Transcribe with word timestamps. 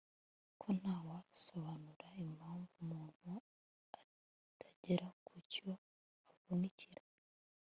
ko 0.61 0.67
nta 0.79 0.95
wasobanura 1.07 2.07
impamvu 2.23 2.71
umuntu 2.83 3.31
atagera 3.99 5.07
ku 5.25 5.33
cyo 5.51 5.71
avunikira 6.33 7.01